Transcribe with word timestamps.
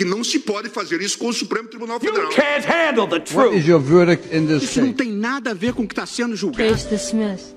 porque 0.00 0.04
não 0.04 0.24
se 0.24 0.38
pode 0.38 0.70
fazer 0.70 1.02
isso 1.02 1.18
com 1.18 1.28
o 1.28 1.32
Supremo 1.32 1.68
Tribunal 1.68 2.00
Federal. 2.00 2.30
can't 2.30 2.66
handle 2.66 3.06
the 3.06 3.16
What 3.16 3.26
truth. 3.26 3.54
is 3.54 3.66
your 3.66 3.78
verdict 3.78 4.34
in 4.34 4.46
this 4.46 4.62
Isso 4.62 4.80
não 4.80 4.94
case? 4.94 4.96
tem 4.96 5.12
nada 5.12 5.50
a 5.50 5.54
ver 5.54 5.74
com 5.74 5.82
o 5.82 5.86
que 5.86 5.92
está 5.92 6.06
sendo 6.06 6.34
julgado. 6.34 6.70
Case 6.70 6.88
dismissed. 6.88 7.54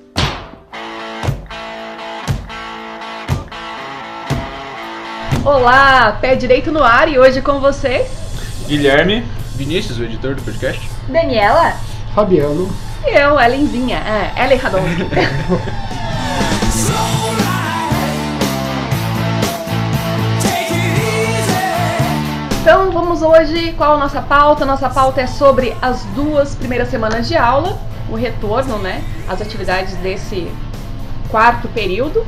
Olá, 5.46 6.18
pé 6.20 6.36
direito 6.36 6.70
no 6.71 6.84
ar 6.84 7.08
e 7.10 7.18
hoje 7.18 7.42
com 7.42 7.60
vocês, 7.62 8.08
Guilherme, 8.68 9.23
Vinícius, 9.55 10.00
o 10.00 10.04
editor 10.04 10.36
do 10.36 10.41
podcast. 10.41 10.82
Daniela 11.07 11.78
Fabiano. 12.14 12.70
e 13.05 13.10
eu, 13.18 13.39
Elenzinha, 13.39 13.98
é, 14.00 14.44
Ellen 14.44 14.57
Radonski. 14.57 15.04
Então 22.64 22.91
vamos 22.91 23.21
hoje, 23.21 23.73
qual 23.73 23.95
a 23.95 23.98
nossa 23.98 24.22
pauta? 24.22 24.63
Nossa 24.63 24.90
pauta 24.90 25.20
é 25.20 25.27
sobre 25.27 25.76
as 25.81 26.05
duas 26.16 26.55
primeiras 26.55 26.88
semanas 26.88 27.27
de 27.27 27.36
aula, 27.36 27.77
o 28.09 28.16
retorno, 28.16 28.77
né? 28.77 29.03
As 29.27 29.41
atividades 29.41 29.95
desse 29.95 30.49
quarto 31.30 31.67
período. 31.67 32.26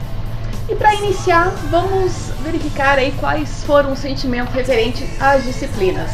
E 0.67 0.75
para 0.75 0.93
iniciar, 0.93 1.53
vamos 1.71 2.31
verificar 2.43 2.97
aí 2.97 3.13
quais 3.13 3.63
foram 3.63 3.93
os 3.93 3.99
sentimentos 3.99 4.53
referentes 4.53 5.09
às 5.21 5.45
disciplinas. 5.45 6.11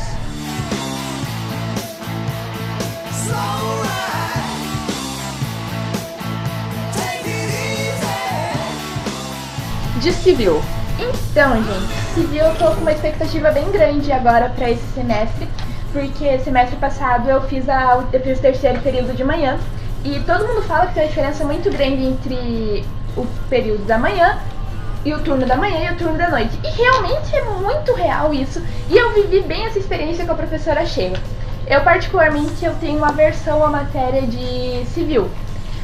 De 9.99 10.13
civil. 10.13 10.61
Então, 10.99 11.55
gente, 11.55 12.00
civil 12.13 12.43
eu 12.43 12.55
tô 12.55 12.65
com 12.71 12.81
uma 12.81 12.91
expectativa 12.91 13.51
bem 13.51 13.71
grande 13.71 14.11
agora 14.11 14.49
pra 14.49 14.69
esse 14.69 14.85
semestre, 14.93 15.47
porque 15.93 16.39
semestre 16.39 16.75
passado 16.75 17.29
eu 17.29 17.41
fiz, 17.43 17.69
a, 17.69 18.03
eu 18.11 18.19
fiz 18.19 18.37
o 18.37 18.41
terceiro 18.41 18.81
período 18.81 19.15
de 19.15 19.23
manhã 19.23 19.57
e 20.03 20.19
todo 20.21 20.45
mundo 20.45 20.61
fala 20.63 20.87
que 20.87 20.95
tem 20.95 21.03
uma 21.03 21.09
diferença 21.09 21.45
muito 21.45 21.71
grande 21.71 22.03
entre 22.03 22.85
o 23.15 23.25
período 23.49 23.85
da 23.85 23.97
manhã 23.97 24.39
e 25.05 25.13
o 25.13 25.19
turno 25.19 25.45
da 25.45 25.55
manhã 25.55 25.89
e 25.89 25.93
o 25.93 25.97
turno 25.97 26.17
da 26.17 26.29
noite. 26.29 26.59
E 26.63 26.69
realmente 26.69 27.33
é 27.33 27.43
muito 27.43 27.93
real 27.93 28.33
isso. 28.33 28.61
E 28.89 28.97
eu 28.97 29.13
vivi 29.13 29.41
bem 29.41 29.65
essa 29.65 29.79
experiência 29.79 30.25
com 30.25 30.33
a 30.33 30.35
professora 30.35 30.85
Sheila. 30.85 31.17
Eu 31.65 31.81
particularmente 31.81 32.65
eu 32.65 32.75
tenho 32.75 32.97
uma 32.97 33.09
aversão 33.09 33.63
à 33.63 33.69
matéria 33.69 34.23
de 34.23 34.85
civil. 34.87 35.29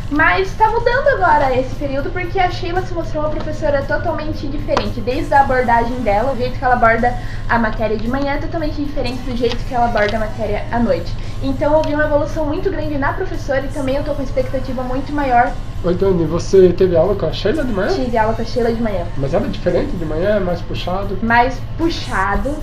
Mas 0.09 0.49
tá 0.53 0.69
mudando 0.69 1.21
agora 1.21 1.53
esse 1.53 1.75
período 1.75 2.09
porque 2.11 2.39
a 2.39 2.49
Sheila 2.49 2.81
se 2.81 2.93
mostrou 2.93 3.23
uma 3.23 3.29
professora 3.29 3.81
totalmente 3.81 4.47
diferente. 4.47 5.01
Desde 5.01 5.33
a 5.33 5.41
abordagem 5.41 5.99
dela, 5.99 6.31
o 6.31 6.37
jeito 6.37 6.57
que 6.57 6.63
ela 6.63 6.75
aborda 6.75 7.13
a 7.49 7.59
matéria 7.59 7.97
de 7.97 8.07
manhã 8.07 8.35
é 8.35 8.37
totalmente 8.37 8.81
diferente 8.81 9.21
do 9.23 9.35
jeito 9.35 9.57
que 9.57 9.73
ela 9.73 9.85
aborda 9.87 10.15
a 10.15 10.19
matéria 10.21 10.63
à 10.71 10.79
noite. 10.79 11.13
Então 11.43 11.73
eu 11.73 11.81
vi 11.83 11.93
uma 11.93 12.05
evolução 12.05 12.45
muito 12.45 12.71
grande 12.71 12.97
na 12.97 13.11
professora 13.11 13.65
e 13.65 13.67
também 13.67 13.97
eu 13.97 14.03
tô 14.03 14.13
com 14.13 14.23
expectativa 14.23 14.81
muito 14.81 15.11
maior. 15.11 15.51
Oi, 15.83 15.93
Dani, 15.93 16.25
você 16.25 16.69
teve 16.69 16.95
aula 16.95 17.13
com 17.13 17.25
a 17.25 17.33
Sheila 17.33 17.65
de 17.65 17.73
manhã? 17.73 17.93
Tive 17.93 18.17
aula 18.17 18.33
com 18.33 18.41
a 18.41 18.45
Sheila 18.45 18.71
de 18.71 18.81
manhã. 18.81 19.05
Mas 19.17 19.33
era 19.33 19.47
diferente 19.47 19.91
de 19.91 20.05
manhã, 20.05 20.37
é 20.37 20.39
mais 20.39 20.61
puxado. 20.61 21.19
mais 21.21 21.59
puxado. 21.77 22.55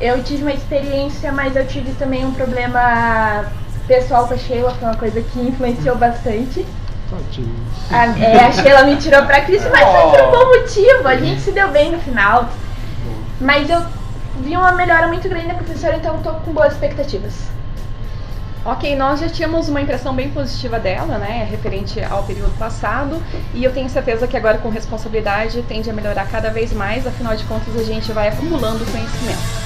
Eu 0.00 0.22
tive 0.24 0.42
uma 0.42 0.52
experiência, 0.52 1.30
mas 1.30 1.54
eu 1.56 1.66
tive 1.66 1.92
também 1.92 2.24
um 2.24 2.32
problema 2.32 3.44
pessoal 3.86 4.26
com 4.26 4.34
a 4.34 4.38
Sheila, 4.38 4.70
foi 4.70 4.88
uma 4.88 4.96
coisa 4.96 5.20
que 5.20 5.40
influenciou 5.40 5.96
bastante. 5.96 6.66
A, 7.90 8.06
é, 8.18 8.46
a 8.46 8.52
Sheila 8.52 8.84
me 8.84 8.96
tirou 8.96 9.24
pra 9.24 9.40
Cristo, 9.42 9.68
mas 9.70 9.84
foi 9.84 10.10
por 10.10 10.28
um 10.28 10.30
bom 10.30 10.60
motivo. 10.60 11.08
A 11.08 11.16
gente 11.16 11.40
se 11.40 11.52
deu 11.52 11.70
bem 11.70 11.92
no 11.92 11.98
final. 12.00 12.48
Mas 13.40 13.68
eu 13.68 13.84
vi 14.40 14.56
uma 14.56 14.72
melhora 14.72 15.08
muito 15.08 15.28
grande 15.28 15.46
na 15.46 15.54
professora, 15.54 15.96
então 15.96 16.16
eu 16.16 16.22
tô 16.22 16.32
com 16.40 16.52
boas 16.52 16.72
expectativas. 16.72 17.34
Ok, 18.64 18.96
nós 18.96 19.20
já 19.20 19.28
tínhamos 19.28 19.68
uma 19.68 19.80
impressão 19.80 20.12
bem 20.12 20.28
positiva 20.30 20.80
dela, 20.80 21.18
né, 21.18 21.46
referente 21.48 22.02
ao 22.02 22.24
período 22.24 22.50
passado, 22.58 23.22
e 23.54 23.62
eu 23.62 23.72
tenho 23.72 23.88
certeza 23.88 24.26
que 24.26 24.36
agora 24.36 24.58
com 24.58 24.68
responsabilidade 24.70 25.62
tende 25.68 25.88
a 25.88 25.92
melhorar 25.92 26.26
cada 26.26 26.50
vez 26.50 26.72
mais, 26.72 27.06
afinal 27.06 27.36
de 27.36 27.44
contas 27.44 27.76
a 27.76 27.84
gente 27.84 28.10
vai 28.10 28.26
acumulando 28.26 28.84
conhecimento. 28.86 29.65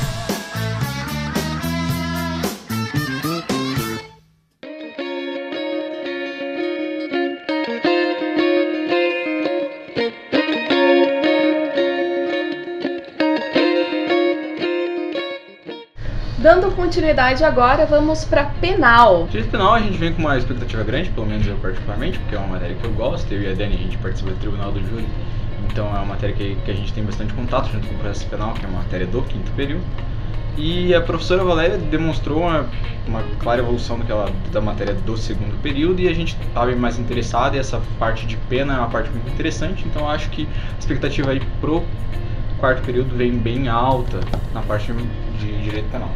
Dando 16.51 16.73
continuidade 16.73 17.45
agora, 17.45 17.87
vamos 17.87 18.25
para 18.25 18.43
penal. 18.43 19.29
Direito 19.31 19.53
penal 19.53 19.75
a 19.75 19.79
gente 19.79 19.97
vem 19.97 20.13
com 20.13 20.23
uma 20.23 20.37
expectativa 20.37 20.83
grande, 20.83 21.09
pelo 21.11 21.25
menos 21.25 21.47
eu 21.47 21.55
particularmente, 21.59 22.19
porque 22.19 22.35
é 22.35 22.39
uma 22.39 22.49
matéria 22.49 22.75
que 22.75 22.85
eu 22.85 22.91
gosto, 22.91 23.33
eu 23.33 23.41
e 23.41 23.53
a 23.53 23.55
Dani 23.55 23.77
a 23.77 23.79
gente 23.79 23.97
participa 23.99 24.31
do 24.31 24.37
tribunal 24.37 24.73
do 24.73 24.81
júri, 24.81 25.07
então 25.71 25.87
é 25.87 25.91
uma 25.91 26.07
matéria 26.07 26.35
que, 26.35 26.57
que 26.57 26.71
a 26.73 26.75
gente 26.75 26.93
tem 26.93 27.05
bastante 27.05 27.33
contato 27.35 27.71
junto 27.71 27.87
com 27.87 27.95
o 27.95 27.99
processo 27.99 28.27
penal, 28.27 28.53
que 28.55 28.65
é 28.65 28.69
uma 28.69 28.79
matéria 28.79 29.07
do 29.07 29.23
quinto 29.23 29.49
período. 29.53 29.85
E 30.57 30.93
a 30.93 31.01
professora 31.01 31.45
Valéria 31.45 31.79
demonstrou 31.79 32.41
uma, 32.41 32.67
uma 33.07 33.23
clara 33.39 33.61
evolução 33.61 34.01
da 34.51 34.61
matéria 34.61 34.95
do 34.95 35.17
segundo 35.17 35.57
período 35.63 36.01
e 36.01 36.09
a 36.09 36.13
gente 36.13 36.37
estava 36.49 36.75
mais 36.75 36.99
interessado 36.99 37.55
e 37.55 37.61
essa 37.61 37.81
parte 37.97 38.27
de 38.27 38.37
pena 38.37 38.75
é 38.75 38.79
uma 38.79 38.91
parte 38.91 39.09
muito 39.09 39.31
interessante, 39.31 39.85
então 39.87 40.11
acho 40.11 40.29
que 40.31 40.49
a 40.75 40.79
expectativa 40.81 41.31
aí 41.31 41.41
pro 41.61 41.85
quarto 42.59 42.83
período 42.83 43.17
vem 43.17 43.39
bem 43.39 43.69
alta 43.69 44.19
na 44.53 44.63
parte 44.63 44.93
de 45.39 45.63
direito 45.63 45.89
penal. 45.93 46.11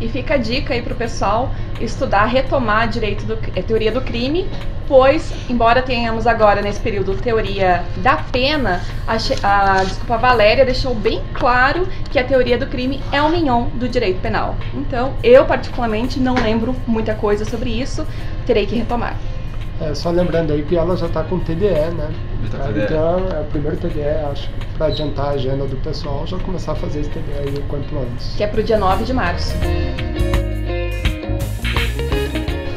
E 0.00 0.08
fica 0.08 0.34
a 0.34 0.36
dica 0.36 0.74
aí 0.74 0.82
pro 0.82 0.94
pessoal 0.94 1.50
estudar, 1.80 2.24
retomar 2.26 2.88
direito 2.88 3.24
do, 3.26 3.38
eh, 3.54 3.62
teoria 3.62 3.92
do 3.92 4.00
crime, 4.00 4.48
pois, 4.88 5.32
embora 5.48 5.82
tenhamos 5.82 6.26
agora 6.26 6.60
nesse 6.62 6.80
período 6.80 7.14
teoria 7.16 7.84
da 7.98 8.16
pena, 8.16 8.80
a, 9.06 9.14
a 9.14 9.84
desculpa 9.84 10.14
a 10.14 10.18
Valéria 10.18 10.64
deixou 10.64 10.94
bem 10.94 11.22
claro 11.32 11.86
que 12.10 12.18
a 12.18 12.24
teoria 12.24 12.58
do 12.58 12.66
crime 12.66 13.00
é 13.12 13.22
o 13.22 13.28
mignon 13.28 13.66
do 13.74 13.88
direito 13.88 14.20
penal. 14.20 14.56
Então, 14.74 15.14
eu 15.22 15.44
particularmente 15.44 16.18
não 16.18 16.34
lembro 16.34 16.74
muita 16.86 17.14
coisa 17.14 17.44
sobre 17.44 17.70
isso, 17.70 18.06
terei 18.46 18.66
que 18.66 18.74
retomar. 18.74 19.16
É, 19.80 19.94
só 19.94 20.10
lembrando 20.10 20.52
aí 20.52 20.62
que 20.62 20.76
ela 20.76 20.96
já 20.96 21.08
tá 21.08 21.22
com 21.22 21.38
TDE, 21.38 21.94
né? 21.94 22.10
Tá. 22.50 22.70
Então 22.70 23.28
é 23.36 23.40
o 23.40 23.44
primeiro 23.44 23.76
TDE, 23.76 24.02
acho 24.30 24.48
que 24.48 24.66
pra 24.76 24.86
adiantar 24.86 25.26
a 25.26 25.30
agenda 25.30 25.66
do 25.66 25.76
pessoal, 25.76 26.26
já 26.26 26.38
começar 26.38 26.72
a 26.72 26.74
fazer 26.74 27.00
esse 27.00 27.10
TDE 27.10 27.32
aí 27.38 27.54
o 27.54 27.62
quanto 27.62 27.98
antes. 27.98 28.34
que 28.36 28.42
é 28.42 28.46
pro 28.46 28.62
dia 28.62 28.78
9 28.78 29.04
de 29.04 29.12
março. 29.12 29.54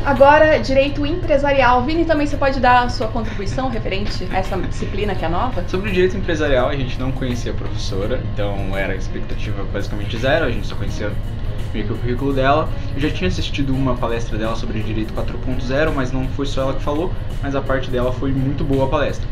Agora, 0.05 0.57
direito 0.59 1.05
empresarial. 1.05 1.81
Vini, 1.83 2.03
também 2.03 2.27
você 2.27 2.35
pode 2.35 2.59
dar 2.59 2.83
a 2.83 2.89
sua 2.89 3.07
contribuição 3.07 3.69
referente 3.69 4.27
a 4.31 4.39
essa 4.39 4.57
disciplina 4.57 5.15
que 5.15 5.23
é 5.23 5.29
nova? 5.29 5.63
Sobre 5.69 5.89
o 5.89 5.93
direito 5.93 6.17
empresarial, 6.17 6.67
a 6.67 6.75
gente 6.75 6.99
não 6.99 7.09
conhecia 7.11 7.53
a 7.53 7.55
professora, 7.55 8.21
então 8.33 8.77
era 8.77 8.91
a 8.91 8.95
expectativa 8.97 9.63
basicamente 9.71 10.17
zero, 10.17 10.43
a 10.45 10.51
gente 10.51 10.67
só 10.67 10.75
conhecia 10.75 11.09
que 11.71 11.81
o 11.81 11.97
currículo 11.97 12.33
dela. 12.33 12.69
Eu 12.95 13.01
já 13.01 13.09
tinha 13.09 13.27
assistido 13.27 13.73
uma 13.73 13.95
palestra 13.95 14.37
dela 14.37 14.55
sobre 14.55 14.81
direito 14.81 15.13
4.0, 15.13 15.93
mas 15.93 16.11
não 16.11 16.27
foi 16.29 16.45
só 16.45 16.63
ela 16.63 16.73
que 16.73 16.83
falou, 16.83 17.11
mas 17.41 17.55
a 17.55 17.61
parte 17.61 17.89
dela 17.89 18.11
foi 18.11 18.31
muito 18.31 18.63
boa 18.63 18.85
a 18.85 18.89
palestra. 18.89 19.27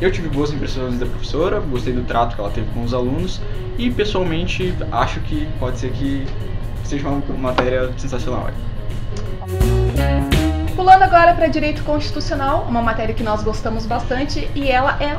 Eu 0.00 0.10
tive 0.10 0.28
boas 0.28 0.52
impressões 0.52 0.98
da 0.98 1.06
professora, 1.06 1.60
gostei 1.60 1.92
do 1.92 2.02
trato 2.02 2.34
que 2.34 2.40
ela 2.40 2.50
teve 2.50 2.70
com 2.72 2.82
os 2.82 2.94
alunos 2.94 3.40
e 3.76 3.90
pessoalmente 3.90 4.74
acho 4.90 5.20
que 5.20 5.46
pode 5.58 5.78
ser 5.78 5.90
que 5.92 6.26
seja 6.84 7.06
uma 7.08 7.22
matéria 7.36 7.90
sensacional. 7.98 8.50
Pulando 10.74 11.02
agora 11.02 11.34
para 11.34 11.46
direito 11.48 11.84
constitucional, 11.84 12.66
uma 12.66 12.80
matéria 12.80 13.14
que 13.14 13.22
nós 13.22 13.42
gostamos 13.42 13.84
bastante 13.84 14.50
e 14.54 14.70
ela 14.70 14.96
é 15.02 15.18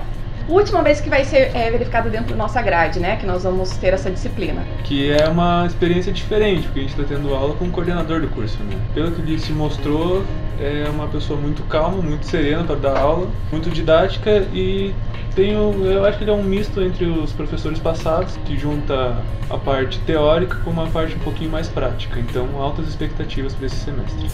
última 0.54 0.82
vez 0.82 1.00
que 1.02 1.10
vai 1.10 1.24
ser 1.26 1.56
é, 1.56 1.70
verificada 1.72 2.10
dentro 2.10 2.30
da 2.30 2.36
nossa 2.36 2.62
grade, 2.62 3.00
né? 3.00 3.16
Que 3.16 3.26
nós 3.26 3.44
vamos 3.44 3.72
ter 3.78 3.94
essa 3.94 4.10
disciplina. 4.10 4.64
que 4.84 5.12
é 5.12 5.28
uma 5.28 5.66
experiência 5.66 6.12
diferente, 6.12 6.64
porque 6.64 6.80
a 6.80 6.84
gente 6.84 7.00
está 7.00 7.04
tendo 7.04 7.34
aula 7.34 7.56
com 7.56 7.66
o 7.66 7.72
coordenador 7.72 8.22
do 8.22 8.28
curso. 8.28 8.58
Né? 8.64 8.76
Pelo 8.94 9.12
que 9.12 9.22
ele 9.22 9.40
se 9.40 9.52
mostrou, 9.52 10.24
é 10.60 10.88
uma 10.90 11.08
pessoa 11.08 11.40
muito 11.40 11.64
calma, 11.64 12.02
muito 12.02 12.26
serena 12.26 12.64
para 12.64 12.76
dar 12.76 12.98
aula, 12.98 13.28
muito 13.52 13.70
didática 13.70 14.46
e 14.54 14.94
tem 15.36 15.52
eu 15.52 16.06
acho 16.06 16.18
que 16.18 16.24
ele 16.26 16.32
é 16.32 16.34
um 16.34 16.44
misto 16.44 16.82
entre 16.82 17.06
os 17.06 17.32
professores 17.32 17.80
passados, 17.80 18.38
que 18.46 18.58
junta 18.58 19.16
a 19.50 19.58
parte 19.58 19.98
teórica 20.00 20.58
com 20.58 20.72
uma 20.72 20.88
parte 20.88 21.16
um 21.16 21.20
pouquinho 21.20 21.50
mais 21.50 21.68
prática. 21.70 22.20
Então, 22.20 22.48
altas 22.60 22.88
expectativas 22.88 23.54
para 23.54 23.68
esse 23.68 23.78
semestre. 23.78 24.30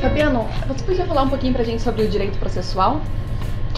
Fabiano, 0.00 0.48
você 0.66 0.84
podia 0.84 1.06
falar 1.06 1.22
um 1.22 1.28
pouquinho 1.28 1.52
pra 1.52 1.62
gente 1.62 1.80
sobre 1.80 2.02
o 2.02 2.08
direito 2.08 2.38
processual? 2.38 3.00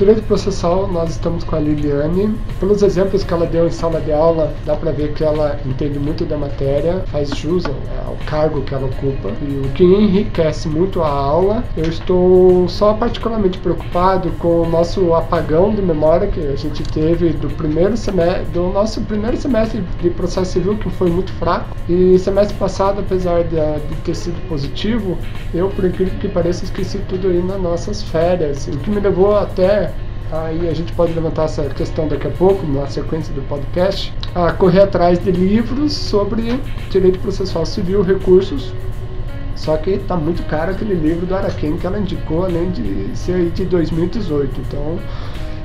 Direito 0.02 0.22
processual, 0.24 0.88
nós 0.88 1.10
estamos 1.10 1.44
com 1.44 1.54
a 1.54 1.60
Liliane. 1.60 2.34
Pelos 2.58 2.82
exemplos 2.82 3.22
que 3.22 3.32
ela 3.32 3.46
deu 3.46 3.68
em 3.68 3.70
sala 3.70 4.00
de 4.00 4.10
aula, 4.10 4.52
dá 4.66 4.74
para 4.74 4.90
ver 4.90 5.12
que 5.12 5.22
ela 5.22 5.60
entende 5.64 5.96
muito 5.96 6.24
da 6.24 6.36
matéria, 6.36 7.04
faz 7.12 7.28
jus 7.28 7.64
ao 8.04 8.16
cargo 8.26 8.62
que 8.62 8.74
ela 8.74 8.86
ocupa. 8.86 9.30
E 9.40 9.64
o 9.64 9.70
que 9.74 9.84
enriquece 9.84 10.66
muito 10.66 11.00
a 11.04 11.08
aula, 11.08 11.62
eu 11.76 11.84
estou 11.84 12.68
só 12.68 12.94
particularmente 12.94 13.58
preocupado 13.58 14.32
com 14.40 14.62
o 14.62 14.68
nosso 14.68 15.14
apagão 15.14 15.72
de 15.72 15.80
memória 15.80 16.26
que 16.26 16.40
a 16.40 16.56
gente 16.56 16.82
teve 16.82 17.28
do 17.34 17.48
primeiro 17.50 17.96
semestre, 17.96 18.46
do 18.46 18.70
nosso 18.70 19.02
primeiro 19.02 19.36
semestre 19.36 19.84
de 20.00 20.10
processo 20.10 20.50
civil, 20.50 20.76
que 20.78 20.90
foi 20.90 21.10
muito 21.10 21.32
fraco. 21.34 21.76
E 21.88 22.18
semestre 22.18 22.56
passado, 22.56 22.98
apesar 22.98 23.44
de, 23.44 23.54
de 23.88 23.96
ter 24.02 24.16
sido 24.16 24.48
positivo, 24.48 25.16
eu, 25.54 25.68
por 25.68 25.84
incrível 25.84 26.18
que 26.18 26.26
pareça, 26.26 26.64
esqueci 26.64 26.98
tudo 27.08 27.28
aí 27.28 27.40
nas 27.40 27.60
nossas 27.60 28.02
férias. 28.02 28.66
O 28.66 28.78
que 28.78 28.90
me 28.90 28.98
levou 28.98 29.36
até 29.36 29.91
aí 30.32 30.68
a 30.68 30.74
gente 30.74 30.92
pode 30.94 31.12
levantar 31.12 31.44
essa 31.44 31.62
questão 31.64 32.08
daqui 32.08 32.26
a 32.26 32.30
pouco, 32.30 32.66
na 32.66 32.86
sequência 32.86 33.32
do 33.34 33.42
podcast, 33.42 34.12
a 34.34 34.52
correr 34.52 34.80
atrás 34.80 35.22
de 35.22 35.30
livros 35.30 35.92
sobre 35.92 36.58
direito 36.90 37.18
processual 37.18 37.66
civil, 37.66 38.02
recursos. 38.02 38.72
Só 39.54 39.76
que 39.76 39.90
está 39.90 40.16
muito 40.16 40.42
caro 40.48 40.72
aquele 40.72 40.94
livro 40.94 41.26
do 41.26 41.34
Araquém 41.36 41.76
que 41.76 41.86
ela 41.86 41.98
indicou, 41.98 42.44
além 42.44 42.70
de 42.70 43.16
ser 43.16 43.50
de 43.50 43.64
2018. 43.66 44.60
Então, 44.60 44.98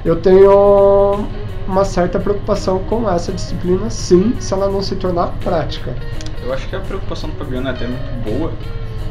eu 0.06 0.18
tenho 0.18 1.26
uma 1.68 1.84
certa 1.84 2.20
preocupação 2.20 2.80
com 2.80 3.10
essa 3.10 3.32
disciplina, 3.32 3.90
sim, 3.90 4.36
se 4.40 4.54
ela 4.54 4.70
não 4.70 4.82
se 4.82 4.96
tornar 4.96 5.28
prática. 5.44 5.96
Eu 6.44 6.54
acho 6.54 6.68
que 6.70 6.76
a 6.76 6.80
preocupação 6.80 7.30
do 7.30 7.36
Fabiano 7.36 7.68
é 7.68 7.72
até 7.72 7.88
muito 7.88 8.24
boa, 8.24 8.54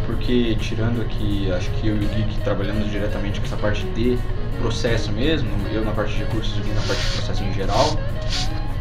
porque 0.07 0.57
tirando 0.61 1.03
aqui, 1.03 1.51
acho 1.53 1.71
que 1.73 1.89
eu 1.89 1.97
e 1.97 2.05
o 2.05 2.09
Gui 2.09 2.39
trabalhamos 2.45 2.91
diretamente 2.91 3.41
com 3.41 3.47
essa 3.47 3.57
parte 3.57 3.85
de 3.89 4.19
processo 4.61 5.13
mesmo, 5.13 5.49
eu 5.73 5.85
na 5.85 5.93
parte 5.93 6.15
de 6.15 6.19
recursos 6.21 6.55
e 6.57 6.71
na 6.71 6.81
parte 6.83 7.03
de 7.03 7.13
processo 7.13 7.45
em 7.45 7.53
geral, 7.53 7.99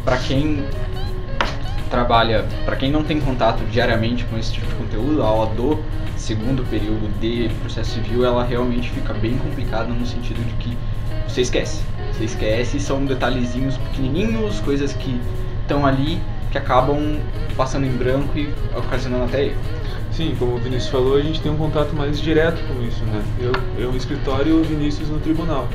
para 0.03 0.17
quem 0.17 0.65
trabalha, 1.89 2.45
para 2.65 2.75
quem 2.75 2.91
não 2.91 3.03
tem 3.03 3.19
contato 3.19 3.63
diariamente 3.65 4.25
com 4.25 4.37
esse 4.37 4.53
tipo 4.53 4.67
de 4.67 4.75
conteúdo, 4.75 5.23
a 5.23 5.27
aula 5.27 5.47
do 5.55 5.79
segundo 6.17 6.63
período 6.69 7.07
de 7.19 7.49
processo 7.61 7.91
civil, 7.91 8.25
ela 8.25 8.43
realmente 8.43 8.89
fica 8.89 9.13
bem 9.13 9.37
complicada 9.37 9.85
no 9.85 10.05
sentido 10.05 10.43
de 10.45 10.53
que 10.53 10.77
você 11.27 11.41
esquece. 11.41 11.83
Você 12.11 12.25
esquece, 12.25 12.79
são 12.79 13.05
detalhezinhos 13.05 13.77
pequenininhos, 13.77 14.59
coisas 14.61 14.93
que 14.93 15.19
estão 15.61 15.85
ali 15.85 16.21
que 16.51 16.57
acabam 16.57 17.19
passando 17.57 17.85
em 17.85 17.91
branco 17.91 18.37
e 18.37 18.49
ocasionando 18.75 19.25
até 19.25 19.47
erro. 19.47 19.59
Sim, 20.15 20.33
como 20.39 20.55
o 20.55 20.57
Vinícius 20.57 20.89
falou, 20.89 21.17
a 21.17 21.21
gente 21.21 21.41
tem 21.41 21.51
um 21.51 21.57
contato 21.57 21.93
mais 21.93 22.21
direto 22.21 22.61
com 22.67 22.81
isso, 22.81 23.03
né? 23.03 23.21
Eu, 23.37 23.51
eu 23.77 23.91
no 23.91 23.97
escritório 23.97 24.47
e 24.47 24.61
o 24.61 24.63
Vinícius 24.63 25.09
no 25.09 25.19
tribunal. 25.19 25.67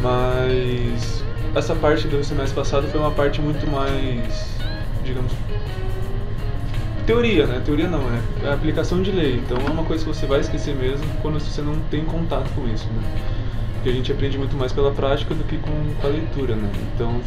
Mas 0.00 1.22
essa 1.54 1.74
parte 1.74 2.08
do 2.08 2.24
semestre 2.24 2.54
passado 2.54 2.88
foi 2.88 2.98
uma 2.98 3.10
parte 3.10 3.42
muito 3.42 3.70
mais, 3.70 4.56
digamos, 5.04 5.30
teoria, 7.04 7.46
né? 7.46 7.60
Teoria 7.62 7.88
não, 7.88 8.00
é 8.08 8.48
a 8.48 8.54
aplicação 8.54 9.02
de 9.02 9.10
lei. 9.10 9.34
Então 9.44 9.58
é 9.58 9.70
uma 9.70 9.84
coisa 9.84 10.02
que 10.02 10.14
você 10.14 10.24
vai 10.24 10.40
esquecer 10.40 10.74
mesmo 10.74 11.06
quando 11.20 11.38
você 11.38 11.60
não 11.60 11.78
tem 11.90 12.06
contato 12.06 12.48
com 12.54 12.66
isso, 12.68 12.86
né? 12.86 13.02
Porque 13.74 13.90
a 13.90 13.92
gente 13.92 14.10
aprende 14.10 14.38
muito 14.38 14.56
mais 14.56 14.72
pela 14.72 14.92
prática 14.92 15.34
do 15.34 15.44
que 15.44 15.58
com, 15.58 15.94
com 16.00 16.06
a 16.06 16.10
leitura, 16.10 16.56
né? 16.56 16.70
Então 16.94 17.20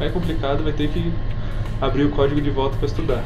é, 0.00 0.06
é 0.06 0.08
complicado, 0.08 0.62
vai 0.62 0.72
ter 0.72 0.88
que 0.88 1.12
abrir 1.80 2.04
o 2.04 2.10
código 2.10 2.40
de 2.40 2.50
volta 2.50 2.76
para 2.76 2.86
estudar. 2.86 3.24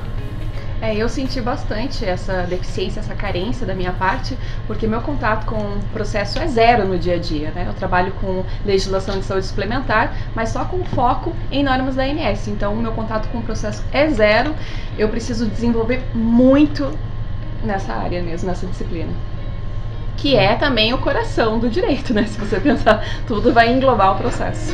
É, 0.81 0.95
eu 0.95 1.09
senti 1.09 1.41
bastante 1.41 2.05
essa 2.05 2.43
deficiência, 2.45 3.01
essa 3.01 3.15
carência 3.15 3.67
da 3.67 3.75
minha 3.75 3.93
parte, 3.93 4.39
porque 4.67 4.87
meu 4.87 5.01
contato 5.01 5.45
com 5.45 5.57
o 5.57 5.81
processo 5.93 6.39
é 6.39 6.47
zero 6.47 6.87
no 6.87 6.97
dia 6.97 7.15
a 7.15 7.19
dia, 7.19 7.51
né? 7.51 7.65
Eu 7.67 7.75
trabalho 7.75 8.13
com 8.21 8.45
legislação 8.65 9.19
de 9.19 9.25
saúde 9.25 9.47
suplementar, 9.47 10.15
mas 10.37 10.51
só 10.51 10.65
com 10.65 10.85
foco 10.85 11.35
em 11.51 11.65
normas 11.65 11.97
da 11.97 12.05
ANS. 12.05 12.47
Então, 12.47 12.75
o 12.75 12.77
meu 12.77 12.93
contato 12.93 13.29
com 13.31 13.39
o 13.39 13.43
processo 13.43 13.83
é 13.93 14.09
zero. 14.09 14.55
Eu 14.97 15.09
preciso 15.09 15.47
desenvolver 15.47 16.01
muito 16.15 16.97
nessa 17.65 17.93
área 17.93 18.23
mesmo, 18.23 18.49
nessa 18.49 18.67
disciplina. 18.67 19.11
Que 20.17 20.37
é 20.37 20.55
também 20.55 20.95
o 20.95 20.99
coração 20.99 21.59
do 21.59 21.69
direito, 21.69 22.15
né? 22.15 22.23
Se 22.31 22.39
você 22.39 22.61
pensar, 22.61 23.05
tudo 23.27 23.53
vai 23.53 23.73
englobar 23.73 24.15
o 24.15 24.19
processo. 24.19 24.73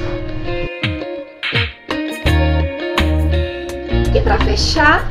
E 4.14 4.20
para 4.20 4.38
fechar, 4.44 5.08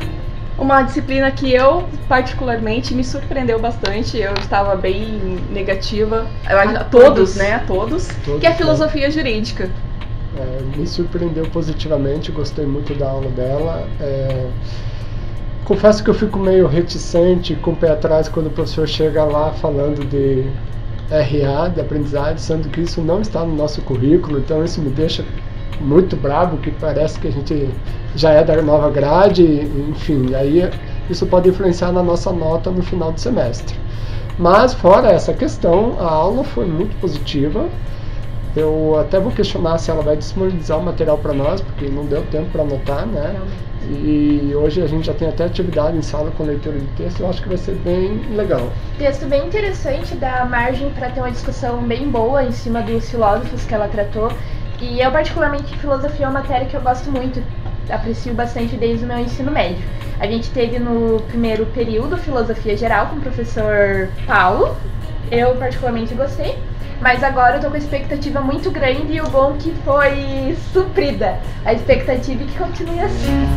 uma 0.57 0.83
disciplina 0.83 1.31
que 1.31 1.51
eu 1.53 1.87
particularmente 2.07 2.93
me 2.93 3.03
surpreendeu 3.03 3.59
bastante. 3.59 4.17
Eu 4.17 4.33
estava 4.33 4.75
bem 4.75 5.39
negativa. 5.51 6.27
Eu, 6.49 6.59
a, 6.59 6.63
a 6.63 6.83
todos, 6.83 7.07
todos, 7.07 7.35
né? 7.35 7.53
A 7.55 7.59
todos, 7.59 8.07
todos 8.23 8.39
que 8.39 8.45
é 8.45 8.49
a 8.49 8.55
filosofia 8.55 9.09
jurídica. 9.09 9.69
É, 10.35 10.77
me 10.77 10.87
surpreendeu 10.87 11.45
positivamente, 11.45 12.31
gostei 12.31 12.65
muito 12.65 12.93
da 12.95 13.09
aula 13.09 13.29
dela. 13.29 13.87
É, 13.99 14.47
confesso 15.63 16.03
que 16.03 16.09
eu 16.09 16.13
fico 16.13 16.39
meio 16.39 16.67
reticente, 16.67 17.55
com 17.55 17.71
o 17.71 17.75
pé 17.75 17.91
atrás, 17.91 18.27
quando 18.27 18.47
o 18.47 18.49
professor 18.49 18.87
chega 18.87 19.23
lá 19.23 19.51
falando 19.53 20.03
de 20.05 20.45
RA, 21.09 21.67
de 21.67 21.81
aprendizagem, 21.81 22.37
sendo 22.37 22.69
que 22.69 22.81
isso 22.81 23.01
não 23.01 23.21
está 23.21 23.45
no 23.45 23.55
nosso 23.55 23.81
currículo, 23.81 24.39
então 24.39 24.63
isso 24.63 24.81
me 24.81 24.89
deixa 24.89 25.23
muito 25.81 26.15
brabo, 26.15 26.57
que 26.57 26.71
parece 26.71 27.19
que 27.19 27.27
a 27.27 27.31
gente 27.31 27.69
já 28.15 28.31
é 28.31 28.43
da 28.43 28.61
nova 28.61 28.89
grade, 28.89 29.43
enfim, 29.89 30.33
aí 30.35 30.69
isso 31.09 31.25
pode 31.25 31.49
influenciar 31.49 31.91
na 31.91 32.03
nossa 32.03 32.31
nota 32.31 32.69
no 32.69 32.83
final 32.83 33.11
do 33.11 33.19
semestre. 33.19 33.75
Mas 34.37 34.73
fora 34.73 35.11
essa 35.11 35.33
questão, 35.33 35.97
a 35.99 36.09
aula 36.09 36.43
foi 36.43 36.65
muito 36.65 36.99
positiva. 36.99 37.67
Eu 38.55 38.99
até 38.99 39.19
vou 39.19 39.31
questionar 39.31 39.79
se 39.79 39.89
ela 39.89 40.03
vai 40.03 40.15
disponibilizar 40.15 40.79
o 40.79 40.83
material 40.83 41.17
para 41.17 41.33
nós, 41.33 41.59
porque 41.61 41.87
não 41.87 42.05
deu 42.05 42.21
tempo 42.27 42.51
para 42.51 42.61
anotar, 42.61 43.05
né? 43.07 43.35
E 43.89 44.53
hoje 44.55 44.81
a 44.81 44.87
gente 44.87 45.07
já 45.07 45.13
tem 45.13 45.27
até 45.27 45.45
atividade 45.45 45.97
em 45.97 46.01
sala 46.01 46.31
com 46.37 46.43
leitura 46.43 46.79
de 46.79 46.85
texto, 46.95 47.19
eu 47.19 47.29
acho 47.29 47.41
que 47.41 47.49
vai 47.49 47.57
ser 47.57 47.75
bem 47.75 48.21
legal. 48.35 48.71
Texto 48.97 49.25
bem 49.25 49.45
interessante, 49.45 50.15
dá 50.15 50.45
margem 50.45 50.89
para 50.91 51.09
ter 51.09 51.19
uma 51.19 51.31
discussão 51.31 51.81
bem 51.83 52.09
boa 52.09 52.43
em 52.43 52.51
cima 52.51 52.81
dos 52.81 53.09
filósofos 53.09 53.65
que 53.65 53.73
ela 53.73 53.87
tratou. 53.87 54.31
E 54.83 54.99
eu, 54.99 55.09
particularmente, 55.11 55.77
filosofia 55.77 56.25
é 56.25 56.29
uma 56.29 56.41
matéria 56.41 56.67
que 56.67 56.75
eu 56.75 56.81
gosto 56.81 57.09
muito, 57.09 57.41
aprecio 57.89 58.33
bastante 58.33 58.75
desde 58.75 59.05
o 59.05 59.07
meu 59.07 59.17
ensino 59.17 59.49
médio. 59.49 59.81
A 60.19 60.27
gente 60.27 60.49
teve 60.49 60.77
no 60.77 61.21
primeiro 61.21 61.65
período 61.67 62.17
filosofia 62.17 62.75
geral 62.75 63.07
com 63.07 63.15
o 63.15 63.21
professor 63.21 64.09
Paulo, 64.27 64.75
eu 65.31 65.55
particularmente 65.55 66.13
gostei. 66.13 66.59
Mas 66.99 67.23
agora 67.23 67.55
eu 67.57 67.61
tô 67.61 67.69
com 67.69 67.75
a 67.75 67.77
expectativa 67.77 68.41
muito 68.41 68.69
grande 68.71 69.13
e 69.13 69.21
o 69.21 69.29
bom 69.29 69.53
que 69.57 69.71
foi 69.85 70.55
suprida. 70.73 71.39
A 71.63 71.73
expectativa 71.73 72.43
é 72.43 72.45
que 72.45 72.57
continue 72.57 72.99
assim. 72.99 73.47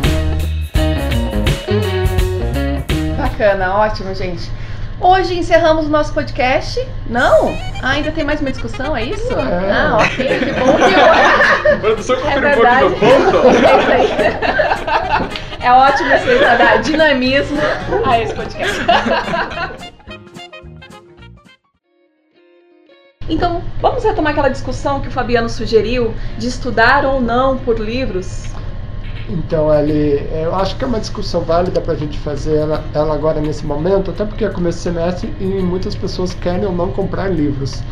Bacana, 3.17 3.75
ótimo, 3.75 4.15
gente. 4.15 4.49
Hoje 4.99 5.37
encerramos 5.37 5.85
o 5.85 5.89
nosso 5.89 6.11
podcast. 6.11 6.83
Não? 7.07 7.55
Ah, 7.83 7.91
ainda 7.91 8.11
tem 8.11 8.23
mais 8.23 8.41
uma 8.41 8.49
discussão, 8.49 8.97
é 8.97 9.03
isso? 9.03 9.31
É. 9.31 9.71
Ah, 9.71 9.97
ok, 10.01 10.39
que 10.39 10.51
bom 10.53 10.75
que 10.75 10.83
hoje. 10.83 11.73
A 11.73 11.77
produção 11.79 12.15
confirmou 12.15 12.65
é 12.65 12.81
ponto. 12.89 13.47
É 13.67 13.77
isso 13.77 13.91
aí. 13.91 15.67
É 15.67 15.71
ótimo 15.71 16.13
isso 16.15 16.29
aí 16.29 16.57
dar 16.57 16.81
dinamismo 16.81 17.59
a 18.05 18.19
esse 18.19 18.33
podcast. 18.33 18.77
Então, 23.29 23.61
vamos 23.81 24.05
retomar 24.05 24.31
aquela 24.31 24.47
discussão 24.47 25.01
que 25.01 25.09
o 25.09 25.11
Fabiano 25.11 25.49
sugeriu 25.49 26.15
de 26.37 26.47
estudar 26.47 27.05
ou 27.05 27.19
não 27.19 27.57
por 27.57 27.77
livros? 27.77 28.45
Então, 29.29 29.69
ali, 29.69 29.93
eu 30.31 30.55
acho 30.55 30.77
que 30.77 30.83
é 30.85 30.87
uma 30.87 30.99
discussão 31.01 31.43
válida 31.43 31.81
para 31.81 31.93
a 31.93 31.95
gente 31.97 32.17
fazer 32.17 32.55
ela, 32.55 32.89
ela, 32.93 33.13
agora 33.13 33.41
nesse 33.41 33.65
momento, 33.65 34.09
até 34.09 34.25
porque 34.25 34.45
é 34.45 34.49
começo 34.49 34.77
de 34.77 34.83
semestre 34.83 35.35
e 35.39 35.61
muitas 35.61 35.95
pessoas 35.95 36.33
querem 36.33 36.65
ou 36.65 36.71
não 36.73 36.93
comprar 36.93 37.27
livros. 37.27 37.83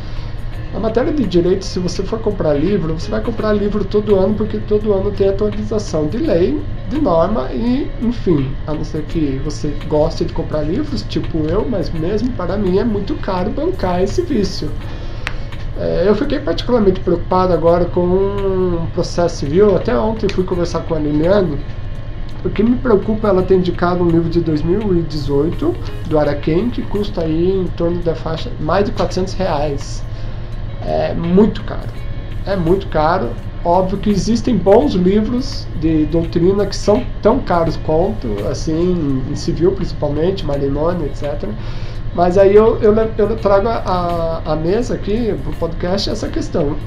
Na 0.72 0.80
matéria 0.80 1.13
de 1.13 1.25
direito, 1.25 1.65
se 1.65 1.80
você 1.80 2.04
for 2.04 2.20
comprar 2.22 2.54
livro, 2.54 2.94
você 3.00 3.12
vai 3.12 3.22
comprar 3.22 3.54
livro 3.54 3.86
todo 3.86 4.15
ano, 4.15 4.36
porque 4.36 4.60
todo 4.60 4.94
ano 4.94 5.12
tem 5.12 5.27
atualização 5.30 6.08
de 6.10 6.18
lei, 6.20 6.70
de 6.86 6.98
norma 7.00 7.51
e, 7.54 7.96
enfim, 8.00 8.58
a 8.65 8.74
não 8.74 8.84
ser 8.84 9.06
que 9.06 9.39
você 9.39 9.80
goste 9.84 10.25
de 10.25 10.34
comprar 10.34 10.63
livros, 10.63 11.04
tipo 11.04 11.48
eu, 11.48 11.68
mas 11.70 11.92
mesmo 11.92 12.34
para 12.34 12.58
mim 12.58 12.80
é 12.80 12.86
muito 12.86 13.15
caro 13.18 13.51
bancar 13.51 14.01
esse 14.04 14.24
vício. 14.24 14.77
É, 15.77 16.08
eu 16.08 16.15
fiquei 16.15 16.39
particularmente 16.39 17.01
preocupado 17.01 17.53
agora 17.53 17.86
com 17.86 18.01
um 18.01 18.88
processo 18.94 19.38
civil. 19.38 19.75
Até 19.75 19.98
ontem 19.98 20.27
fui 20.29 20.44
conversar 20.44 20.82
com 20.82 20.96
a 20.96 21.00
Liliane. 21.00 21.60
O 22.44 22.50
que 22.50 22.63
me 22.63 22.75
preocupa, 22.75 23.27
ela 23.27 23.41
ter 23.41 23.55
indicado 23.55 24.03
um 24.03 24.08
livro 24.08 24.29
de 24.29 24.39
2018 24.39 25.75
do 26.08 26.20
Araquém 26.20 26.70
que 26.70 26.82
custa 26.84 27.22
aí 27.22 27.51
em 27.51 27.65
torno 27.75 28.01
da 28.03 28.13
faixa 28.15 28.51
mais 28.60 28.86
de 28.86 28.91
400 28.91 29.34
reais. 29.34 30.03
É 30.86 31.13
muito 31.13 31.63
caro. 31.63 31.89
É 32.46 32.55
muito 32.55 32.88
caro. 32.88 33.32
Óbvio 33.63 33.98
que 33.98 34.12
existem 34.12 34.55
bons 34.55 34.94
livros 34.94 35.67
de 35.82 36.05
doutrina 36.05 36.67
que 36.67 36.75
são 36.75 37.03
tão 37.20 37.39
caros 37.39 37.75
quanto, 37.77 38.27
assim, 38.48 39.24
em 39.27 39.36
civil 39.36 39.72
principalmente, 39.72 40.46
Marinone, 40.46 41.05
etc. 41.05 41.50
Mas 42.15 42.38
aí 42.38 42.55
eu, 42.55 42.81
eu, 42.81 42.95
eu 43.17 43.36
trago 43.36 43.67
a, 43.67 44.41
a 44.45 44.55
mesa 44.55 44.95
aqui, 44.95 45.36
para 45.43 45.51
o 45.51 45.55
podcast, 45.55 46.10
essa 46.10 46.29
questão. 46.29 46.77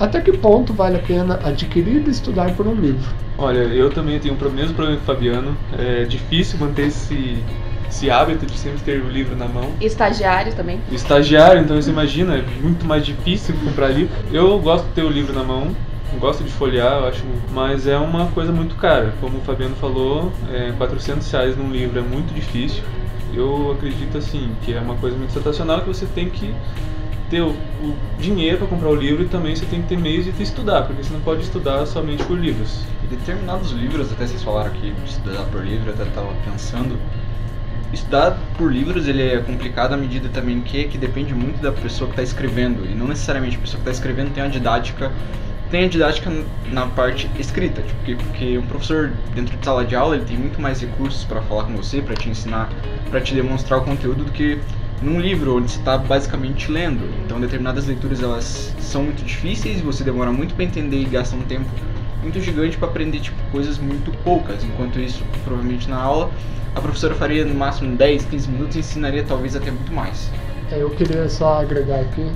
até 0.00 0.20
que 0.20 0.32
ponto 0.32 0.72
vale 0.72 0.96
a 0.96 0.98
pena 0.98 1.38
adquirir 1.44 2.02
e 2.04 2.10
estudar 2.10 2.52
por 2.56 2.66
um 2.66 2.74
livro? 2.74 3.08
Olha, 3.38 3.60
eu 3.60 3.90
também 3.90 4.18
tenho 4.18 4.34
o 4.34 4.50
mesmo 4.50 4.74
problema 4.74 4.98
que 4.98 5.04
o 5.04 5.06
Fabiano. 5.06 5.56
É 5.78 6.04
difícil 6.04 6.58
manter 6.58 6.88
esse, 6.88 7.38
esse 7.88 8.10
hábito 8.10 8.44
de 8.44 8.58
sempre 8.58 8.80
ter 8.80 9.00
o 9.00 9.08
livro 9.08 9.36
na 9.36 9.46
mão. 9.46 9.70
Estagiário 9.80 10.52
também. 10.52 10.80
Estagiário, 10.90 11.60
então 11.60 11.80
você 11.80 11.90
imagina, 11.90 12.38
é 12.38 12.44
muito 12.60 12.84
mais 12.84 13.06
difícil 13.06 13.54
comprar 13.64 13.88
livro. 13.88 14.12
Eu 14.32 14.58
gosto 14.58 14.84
de 14.86 14.94
ter 14.94 15.04
o 15.04 15.08
livro 15.08 15.32
na 15.32 15.44
mão, 15.44 15.68
gosto 16.18 16.42
de 16.42 16.50
folhear, 16.50 16.98
eu 16.98 17.06
acho, 17.06 17.22
mas 17.52 17.86
é 17.86 17.96
uma 17.96 18.26
coisa 18.28 18.50
muito 18.50 18.74
cara. 18.74 19.14
Como 19.20 19.38
o 19.38 19.40
Fabiano 19.42 19.76
falou, 19.76 20.32
é, 20.52 20.72
400 20.76 21.30
reais 21.30 21.56
num 21.56 21.70
livro 21.70 22.00
é 22.00 22.02
muito 22.02 22.34
difícil. 22.34 22.82
Eu 23.34 23.72
acredito 23.72 24.18
assim 24.18 24.54
que 24.62 24.74
é 24.74 24.80
uma 24.80 24.96
coisa 24.96 25.16
muito 25.16 25.32
sensacional 25.32 25.80
que 25.80 25.88
você 25.88 26.06
tem 26.06 26.28
que 26.28 26.54
ter 27.30 27.40
o, 27.40 27.50
o 27.50 27.96
dinheiro 28.18 28.58
para 28.58 28.66
comprar 28.66 28.90
o 28.90 28.94
livro 28.94 29.24
e 29.24 29.28
também 29.28 29.56
você 29.56 29.64
tem 29.64 29.80
que 29.80 29.88
ter 29.88 29.96
meios 29.96 30.26
de 30.26 30.42
estudar, 30.42 30.82
porque 30.82 31.02
você 31.02 31.12
não 31.12 31.20
pode 31.20 31.42
estudar 31.42 31.86
somente 31.86 32.22
por 32.24 32.38
livros. 32.38 32.84
E 33.02 33.06
determinados 33.06 33.70
livros, 33.70 34.12
até 34.12 34.26
vocês 34.26 34.42
falaram 34.42 34.70
aqui 34.70 34.90
de 34.90 35.10
estudar 35.10 35.44
por 35.44 35.64
livro, 35.64 35.88
eu 35.88 35.94
até 35.94 36.02
estava 36.02 36.28
pensando, 36.44 36.98
estudar 37.90 38.38
por 38.58 38.70
livros 38.70 39.08
ele 39.08 39.22
é 39.22 39.38
complicado 39.38 39.94
à 39.94 39.96
medida 39.96 40.28
também 40.28 40.60
que 40.60 40.84
que 40.84 40.98
depende 40.98 41.34
muito 41.34 41.60
da 41.60 41.72
pessoa 41.72 42.08
que 42.08 42.12
está 42.12 42.22
escrevendo 42.22 42.86
e 42.86 42.94
não 42.94 43.06
necessariamente 43.06 43.56
a 43.56 43.60
pessoa 43.60 43.82
que 43.82 43.88
está 43.88 43.90
escrevendo 43.90 44.32
tem 44.34 44.42
a 44.42 44.48
didática 44.48 45.12
tem 45.72 45.84
a 45.84 45.88
didática 45.88 46.30
na 46.70 46.86
parte 46.86 47.28
escrita 47.38 47.80
tipo, 47.80 47.94
porque, 47.96 48.14
porque 48.14 48.58
um 48.58 48.66
professor 48.66 49.10
dentro 49.34 49.56
de 49.56 49.64
sala 49.64 49.84
de 49.86 49.96
aula 49.96 50.16
ele 50.16 50.26
tem 50.26 50.36
muito 50.36 50.60
mais 50.60 50.82
recursos 50.82 51.24
para 51.24 51.40
falar 51.40 51.64
com 51.64 51.74
você 51.74 52.02
para 52.02 52.14
te 52.14 52.28
ensinar 52.28 52.70
para 53.10 53.20
te 53.22 53.34
demonstrar 53.34 53.80
o 53.80 53.82
conteúdo 53.82 54.24
do 54.24 54.30
que 54.30 54.60
num 55.00 55.18
livro 55.18 55.56
onde 55.56 55.72
você 55.72 55.78
está 55.78 55.96
basicamente 55.96 56.70
lendo 56.70 57.10
então 57.24 57.40
determinadas 57.40 57.86
leituras 57.86 58.22
elas 58.22 58.76
são 58.78 59.04
muito 59.04 59.24
difíceis 59.24 59.80
você 59.80 60.04
demora 60.04 60.30
muito 60.30 60.54
para 60.54 60.64
entender 60.64 61.00
e 61.00 61.04
gasta 61.06 61.34
um 61.34 61.42
tempo 61.42 61.70
muito 62.22 62.38
gigante 62.38 62.76
para 62.76 62.88
aprender 62.88 63.20
tipo 63.20 63.42
coisas 63.50 63.78
muito 63.78 64.12
poucas 64.18 64.62
enquanto 64.62 65.00
isso 65.00 65.24
provavelmente 65.42 65.88
na 65.88 65.96
aula 65.96 66.30
a 66.74 66.80
professora 66.80 67.14
faria 67.14 67.44
no 67.44 67.54
máximo 67.54 67.96
10, 67.96 68.26
15 68.26 68.50
minutos 68.50 68.76
e 68.76 68.80
ensinaria 68.80 69.22
talvez 69.22 69.54
até 69.54 69.70
muito 69.70 69.92
mais. 69.92 70.30
É, 70.72 70.82
eu 70.82 70.88
queria 70.88 71.28
só 71.28 71.60
agregar 71.60 72.00
aqui 72.00 72.26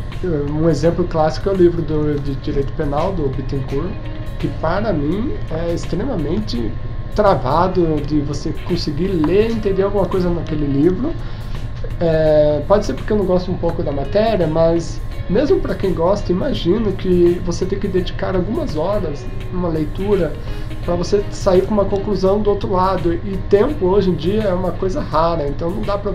um 0.50 0.68
exemplo 0.68 1.04
clássico 1.04 1.48
é 1.48 1.52
o 1.52 1.56
livro 1.56 1.80
do, 1.80 2.20
de 2.20 2.34
Direito 2.36 2.70
Penal 2.74 3.12
do 3.12 3.28
Bittencourt, 3.28 3.90
que 4.38 4.48
para 4.60 4.92
mim 4.92 5.32
é 5.50 5.72
extremamente 5.72 6.70
travado 7.14 7.96
de 8.06 8.20
você 8.20 8.52
conseguir 8.68 9.08
ler, 9.08 9.50
entender 9.50 9.82
alguma 9.82 10.04
coisa 10.04 10.28
naquele 10.28 10.66
livro. 10.66 11.14
É, 11.98 12.62
pode 12.68 12.84
ser 12.84 12.92
porque 12.92 13.10
eu 13.10 13.16
não 13.16 13.24
gosto 13.24 13.50
um 13.50 13.56
pouco 13.56 13.82
da 13.82 13.90
matéria, 13.90 14.46
mas 14.46 15.00
mesmo 15.28 15.60
para 15.60 15.74
quem 15.74 15.92
gosta, 15.92 16.30
imagino 16.30 16.92
que 16.92 17.40
você 17.44 17.66
tem 17.66 17.78
que 17.78 17.88
dedicar 17.88 18.36
algumas 18.36 18.76
horas 18.76 19.26
numa 19.52 19.68
leitura 19.68 20.32
para 20.84 20.94
você 20.94 21.24
sair 21.30 21.62
com 21.62 21.74
uma 21.74 21.84
conclusão 21.84 22.40
do 22.40 22.50
outro 22.50 22.72
lado. 22.72 23.12
E 23.12 23.36
tempo 23.50 23.86
hoje 23.86 24.10
em 24.10 24.14
dia 24.14 24.42
é 24.44 24.54
uma 24.54 24.70
coisa 24.70 25.00
rara, 25.00 25.48
então 25.48 25.70
não 25.70 25.82
dá 25.82 25.98
para 25.98 26.12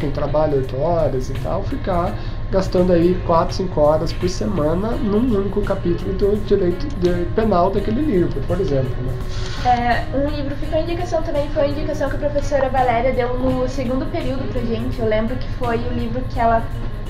quem 0.00 0.10
trabalha 0.10 0.56
8 0.56 0.76
horas 0.76 1.28
e 1.28 1.34
tal 1.34 1.62
ficar 1.64 2.16
gastando 2.50 2.92
aí 2.92 3.14
4, 3.26 3.54
5 3.54 3.80
horas 3.80 4.12
por 4.12 4.28
semana 4.28 4.88
num 4.90 5.38
único 5.38 5.62
capítulo 5.62 6.12
do 6.14 6.36
direito 6.46 6.86
penal 7.34 7.70
daquele 7.70 8.02
livro, 8.02 8.40
por 8.46 8.60
exemplo. 8.60 8.94
Né? 9.02 10.04
É, 10.12 10.16
um 10.16 10.28
livro 10.28 10.54
ficou 10.56 10.80
indicação 10.80 11.22
também, 11.22 11.48
foi 11.50 11.64
a 11.64 11.68
indicação 11.68 12.08
que 12.10 12.16
a 12.16 12.18
professora 12.18 12.68
Valéria 12.68 13.12
deu 13.12 13.38
no 13.38 13.68
segundo 13.68 14.04
período 14.10 14.50
pra 14.50 14.60
gente. 14.62 14.98
Eu 14.98 15.06
lembro 15.06 15.36
que 15.36 15.48
foi 15.52 15.76
o 15.76 15.92
livro 15.94 16.22
que 16.30 16.38
ela 16.38 16.62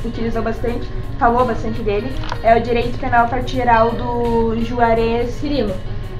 utilizou 0.08 0.42
bastante, 0.42 0.88
falou 1.18 1.44
bastante 1.44 1.82
dele, 1.82 2.12
é 2.42 2.56
o 2.56 2.62
Direito 2.62 2.98
Penal 2.98 3.28
Parte 3.28 3.56
Geral 3.56 3.90
do 3.92 4.60
Juarez 4.64 5.30
Cirilo 5.30 5.74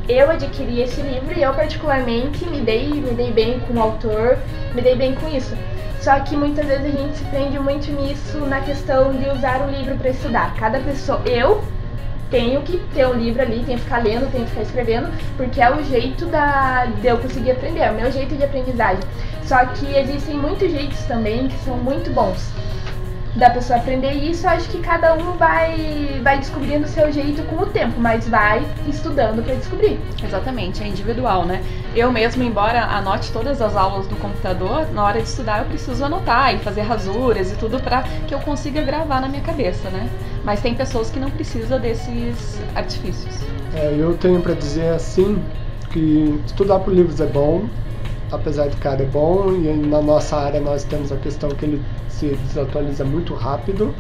eu 0.09 0.31
adquiri 0.31 0.81
esse 0.81 1.01
livro 1.01 1.33
e 1.37 1.43
eu 1.43 1.55
particularmente 1.55 2.45
me 2.47 2.61
dei, 2.61 2.89
me 2.89 3.12
dei 3.15 3.31
bem 3.31 3.61
com 3.61 3.75
o 3.75 3.81
autor, 3.81 4.37
me 4.75 4.83
dei 4.83 4.97
bem 4.97 5.15
com 5.15 5.29
isso. 5.29 5.57
Só 6.01 6.19
que 6.21 6.37
muitas 6.37 6.67
vezes 6.67 6.87
a 6.87 6.99
gente 6.99 7.17
se 7.17 7.25
prende 7.27 7.59
muito 7.59 7.91
nisso 7.93 8.39
na 8.39 8.61
questão 8.61 9.12
de 9.12 9.29
usar 9.29 9.62
o 9.62 9.71
livro 9.71 9.97
para 9.97 10.11
estudar. 10.11 10.55
Cada 10.57 10.81
pessoa, 10.81 11.23
eu 11.25 11.62
tenho 12.31 12.62
que 12.62 12.79
ter 12.93 13.07
um 13.07 13.12
livro 13.12 13.43
ali, 13.43 13.62
tenho 13.65 13.79
que 13.79 13.85
ficar 13.85 14.03
lendo, 14.03 14.31
tenho 14.33 14.45
que 14.45 14.51
ficar 14.51 14.62
escrevendo, 14.62 15.09
porque 15.37 15.61
é 15.61 15.71
o 15.71 15.85
jeito 15.85 16.27
da, 16.27 16.87
de 16.87 17.07
eu 17.07 17.19
conseguir 17.19 17.53
aprender, 17.53 17.81
é 17.81 17.91
o 17.93 17.95
meu 17.95 18.11
jeito 18.11 18.35
de 18.35 18.43
aprendizagem. 18.43 19.05
Só 19.45 19.65
que 19.67 19.87
existem 19.97 20.37
muitos 20.37 20.71
jeitos 20.71 21.01
também 21.05 21.47
que 21.47 21.59
são 21.65 21.77
muito 21.77 22.11
bons 22.11 22.51
da 23.35 23.49
pessoa 23.49 23.79
aprender 23.79 24.12
isso, 24.12 24.47
acho 24.47 24.69
que 24.69 24.79
cada 24.79 25.15
um 25.15 25.33
vai, 25.33 26.21
vai 26.23 26.39
descobrindo 26.39 26.85
o 26.85 26.89
seu 26.89 27.11
jeito 27.11 27.43
com 27.45 27.62
o 27.62 27.67
tempo, 27.67 27.99
mas 27.99 28.29
vai 28.29 28.62
estudando 28.87 29.43
para 29.43 29.55
descobrir. 29.55 29.99
Exatamente, 30.23 30.83
é 30.83 30.87
individual, 30.87 31.47
né? 31.47 31.62
Eu 31.95 32.12
mesmo, 32.12 32.43
embora 32.43 32.83
anote 32.85 33.33
todas 33.33 33.62
as 33.62 33.75
aulas 33.75 34.07
no 34.09 34.17
computador, 34.17 34.87
na 34.93 35.05
hora 35.05 35.21
de 35.23 35.29
estudar 35.29 35.61
eu 35.61 35.65
preciso 35.65 36.05
anotar 36.05 36.55
e 36.55 36.59
fazer 36.59 36.83
rasuras 36.83 37.51
e 37.51 37.57
tudo 37.57 37.81
para 37.81 38.03
que 38.27 38.35
eu 38.35 38.39
consiga 38.41 38.83
gravar 38.83 39.21
na 39.21 39.29
minha 39.29 39.43
cabeça, 39.43 39.89
né? 39.89 40.09
Mas 40.45 40.61
tem 40.61 40.75
pessoas 40.75 41.11
que 41.11 41.19
não 41.19 41.31
precisam 41.31 41.81
desses 41.81 42.61
artifícios. 42.75 43.35
É, 43.75 43.95
eu 43.99 44.15
tenho 44.19 44.41
para 44.43 44.55
dizer 44.55 44.95
assim 44.95 45.43
que 45.91 46.39
estudar 46.47 46.81
por 46.81 46.93
livros 46.93 47.21
é 47.21 47.27
bom, 47.27 47.65
apesar 48.31 48.69
de 48.69 48.77
cara 48.77 49.03
é 49.03 49.07
bom 49.07 49.53
e 49.53 49.73
na 49.87 50.03
nossa 50.03 50.37
área 50.37 50.61
nós 50.61 50.85
temos 50.85 51.11
a 51.12 51.17
questão 51.17 51.51
que 51.51 51.65
ele 51.65 51.83
se 52.23 52.37
desatualiza 52.37 53.05
muito 53.05 53.35
rápido. 53.35 53.93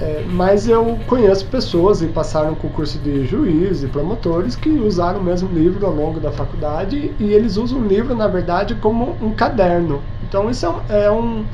É, 0.00 0.24
mas 0.26 0.68
eu 0.68 0.98
conheço 1.06 1.46
pessoas 1.46 2.02
e 2.02 2.08
passaram 2.08 2.54
concurso 2.54 2.98
de 2.98 3.24
juiz 3.24 3.84
e 3.84 3.86
promotores 3.86 4.56
que 4.56 4.68
usaram 4.68 5.20
o 5.20 5.22
mesmo 5.22 5.48
livro 5.52 5.86
ao 5.86 5.92
longo 5.92 6.18
da 6.18 6.32
faculdade 6.32 7.14
e 7.20 7.32
eles 7.32 7.56
usam 7.56 7.78
o 7.78 7.86
livro, 7.86 8.14
na 8.14 8.26
verdade, 8.26 8.74
como 8.74 9.16
um 9.20 9.30
caderno. 9.30 10.02
Então, 10.24 10.50
isso 10.50 10.66
é, 10.88 11.04
é 11.04 11.10
um, 11.10 11.44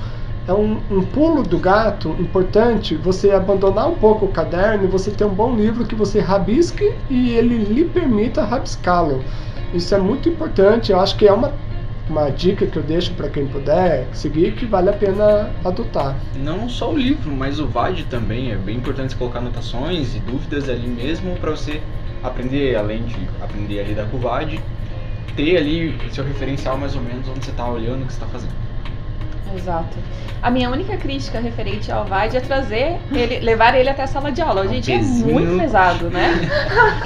é 0.47 0.53
um, 0.53 0.79
um, 0.91 1.03
pulo 1.03 1.43
do 1.43 1.59
gato 1.59 2.17
importante 2.19 2.95
você 2.95 3.33
abandonar 3.33 3.87
um 3.89 3.97
pouco 3.97 4.25
o 4.25 4.29
caderno 4.29 4.85
e 4.85 4.87
você 4.87 5.11
ter 5.11 5.25
um 5.25 5.35
bom 5.35 5.55
livro 5.55 5.85
que 5.85 5.95
você 5.95 6.19
rabisque 6.19 6.95
e 7.11 7.31
ele 7.31 7.59
lhe 7.59 7.85
permita 7.85 8.45
rabiscá-lo. 8.45 9.23
Isso 9.75 9.95
é 9.95 9.99
muito 9.99 10.27
importante, 10.27 10.91
eu 10.91 10.99
acho 10.99 11.17
que 11.17 11.29
é 11.29 11.33
uma 11.33 11.53
uma 12.09 12.31
dica 12.31 12.67
que 12.67 12.77
eu 12.77 12.83
deixo 12.83 13.13
para 13.15 13.29
quem 13.29 13.47
puder 13.47 14.07
seguir 14.13 14.53
que 14.53 14.65
vale 14.65 14.91
a 14.91 14.93
pena 14.93 15.51
adotar. 15.65 16.17
Não 16.37 16.69
só 16.69 16.93
o 16.93 16.97
livro, 16.97 17.31
mas 17.31 17.61
o 17.61 17.67
VAD 17.67 18.05
também. 18.05 18.53
É 18.53 18.57
bem 18.57 18.77
importante 18.77 19.15
colocar 19.17 19.39
anotações 19.39 20.15
e 20.15 20.21
dúvidas 20.21 20.69
ali 20.69 20.89
mesmo 20.89 21.37
para 21.37 21.51
você 21.51 21.81
aprender, 22.23 22.77
além 22.77 23.05
de 23.05 23.17
aprender 23.41 23.81
a 23.81 23.85
lidar 23.85 24.07
com 24.07 24.17
o 24.17 24.21
VAD, 24.21 24.61
ter 25.37 25.57
ali 25.57 25.97
seu 26.11 26.25
referencial 26.25 26.77
mais 26.77 26.97
ou 26.97 27.03
menos 27.03 27.29
onde 27.29 27.45
você 27.45 27.51
está 27.51 27.69
olhando 27.69 28.03
o 28.03 28.07
que 28.07 28.13
você 28.13 28.17
está 28.17 28.27
fazendo. 28.27 28.68
Exato. 29.57 29.97
A 30.41 30.51
minha 30.51 30.71
única 30.71 30.97
crítica 30.97 31.41
referente 31.41 31.91
ao 31.91 32.05
VAD 32.05 32.37
é 32.37 32.41
trazer 32.41 32.99
ele, 33.11 33.41
levar 33.41 33.75
ele 33.75 33.89
até 33.89 34.05
a 34.05 34.07
sala 34.07 34.31
de 34.31 34.41
aula. 34.41 34.69
Gente, 34.69 34.93
é 34.93 34.99
muito 34.99 35.59
pesado, 35.59 36.09
né? 36.11 36.35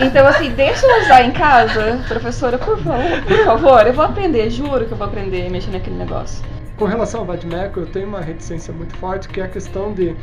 Então, 0.01 0.27
assim, 0.27 0.51
deixa 0.51 0.87
eu 0.87 1.03
usar 1.03 1.23
em 1.23 1.31
casa, 1.31 2.05
professora, 2.07 2.59
por 2.59 2.79
favor, 2.79 3.23
por 3.27 3.45
favor, 3.45 3.87
eu 3.87 3.93
vou 3.93 4.05
aprender, 4.05 4.51
juro 4.51 4.85
que 4.85 4.93
eu 4.93 4.99
vou 4.99 5.07
aprender 5.07 5.49
mexendo 5.51 5.75
naquele 5.75 5.97
negócio. 5.97 6.45
Com 6.77 6.85
relação 6.85 7.21
ao 7.21 7.27
VADMECO, 7.27 7.81
eu 7.81 7.87
tenho 7.87 8.09
uma 8.09 8.21
reticência 8.21 8.73
muito 8.73 8.95
forte, 8.97 9.29
que 9.29 9.41
é 9.41 9.45
a 9.45 9.49
questão 9.49 9.93
de 9.93 10.15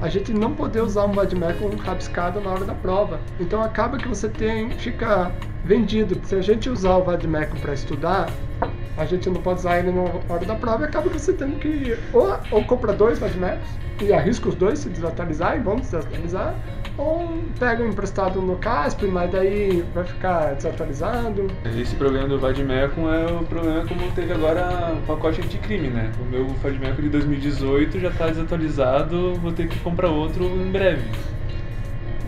a 0.00 0.08
gente 0.08 0.32
não 0.32 0.52
poder 0.52 0.82
usar 0.82 1.04
um 1.04 1.12
VADMECO 1.12 1.74
rabiscado 1.76 2.40
na 2.40 2.50
hora 2.50 2.64
da 2.64 2.74
prova. 2.74 3.20
Então 3.40 3.62
acaba 3.62 3.96
que 3.96 4.06
você 4.06 4.28
tem, 4.28 4.70
fica 4.70 5.30
vendido. 5.64 6.20
Se 6.24 6.34
a 6.34 6.42
gente 6.42 6.68
usar 6.68 6.96
o 6.96 7.04
VADMECO 7.04 7.58
para 7.60 7.74
estudar, 7.74 8.28
a 8.96 9.04
gente 9.04 9.28
não 9.28 9.40
pode 9.40 9.60
usar 9.60 9.78
ele 9.78 9.92
na 9.92 10.02
hora 10.02 10.44
da 10.44 10.54
prova 10.54 10.84
e 10.84 10.86
acaba 10.86 11.08
que 11.10 11.18
você 11.18 11.32
tem 11.32 11.52
que 11.52 11.96
ou, 12.12 12.36
ou 12.50 12.64
compra 12.64 12.92
dois 12.92 13.18
VADMECOS 13.18 13.86
e 14.02 14.12
arrisca 14.12 14.48
os 14.48 14.54
dois 14.54 14.78
se 14.78 14.88
desatualizar 14.88 15.56
e 15.56 15.60
vão 15.60 15.76
desatualizar, 15.76 16.54
ou 16.98 17.42
pega 17.58 17.82
um 17.82 17.88
emprestado 17.88 18.40
no 18.40 18.56
CASP, 18.56 19.06
mas 19.06 19.30
daí 19.30 19.84
vai 19.94 20.04
ficar 20.04 20.54
desatualizado. 20.54 21.46
Esse 21.78 21.94
problema 21.96 22.28
do 22.28 22.38
VADMECO 22.38 23.08
é 23.08 23.26
o 23.26 23.44
problema 23.44 23.86
como 23.86 24.10
teve 24.12 24.32
agora 24.32 24.94
o 24.94 25.06
pacote 25.06 25.40
anticrime, 25.40 25.88
né? 25.88 26.12
O 26.20 26.24
meu 26.24 26.46
VADMECO 26.46 27.02
de 27.02 27.08
2018 27.08 28.00
já 28.00 28.08
está 28.08 28.26
desatualizado, 28.26 29.34
vou 29.36 29.52
ter 29.52 29.68
que 29.68 29.78
comprar 29.80 30.10
outro 30.10 30.44
em 30.44 30.70
breve. 30.70 31.08